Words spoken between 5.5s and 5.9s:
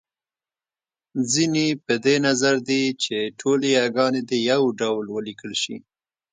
شي